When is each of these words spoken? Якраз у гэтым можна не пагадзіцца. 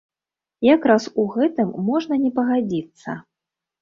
Якраз 0.67 1.03
у 1.23 1.27
гэтым 1.35 1.69
можна 1.91 2.13
не 2.25 2.31
пагадзіцца. 2.39 3.09